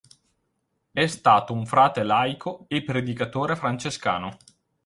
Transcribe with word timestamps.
È 0.91 1.05
stato 1.05 1.53
un 1.53 1.67
frate 1.67 2.01
laico 2.01 2.65
e 2.67 2.81
predicatore 2.81 3.55
francescano. 3.55 4.35